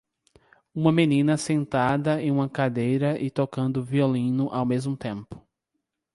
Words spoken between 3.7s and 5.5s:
violino ao mesmo tempo.